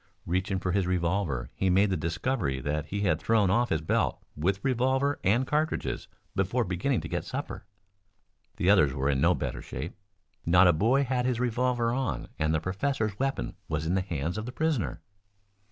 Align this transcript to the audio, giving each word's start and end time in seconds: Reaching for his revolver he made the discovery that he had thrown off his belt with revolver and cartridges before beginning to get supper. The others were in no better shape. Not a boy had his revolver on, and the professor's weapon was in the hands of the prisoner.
Reaching 0.25 0.57
for 0.57 0.71
his 0.71 0.87
revolver 0.87 1.51
he 1.53 1.69
made 1.69 1.91
the 1.91 1.95
discovery 1.95 2.59
that 2.59 2.87
he 2.87 3.01
had 3.01 3.21
thrown 3.21 3.51
off 3.51 3.69
his 3.69 3.81
belt 3.81 4.19
with 4.35 4.59
revolver 4.65 5.19
and 5.23 5.45
cartridges 5.45 6.07
before 6.35 6.63
beginning 6.63 7.01
to 7.01 7.07
get 7.07 7.23
supper. 7.23 7.67
The 8.55 8.67
others 8.67 8.95
were 8.95 9.11
in 9.11 9.21
no 9.21 9.35
better 9.35 9.61
shape. 9.61 9.95
Not 10.43 10.65
a 10.67 10.73
boy 10.73 11.03
had 11.03 11.27
his 11.27 11.39
revolver 11.39 11.91
on, 11.93 12.29
and 12.39 12.51
the 12.51 12.59
professor's 12.59 13.19
weapon 13.19 13.53
was 13.69 13.85
in 13.85 13.93
the 13.93 14.01
hands 14.01 14.39
of 14.39 14.47
the 14.47 14.51
prisoner. 14.51 15.01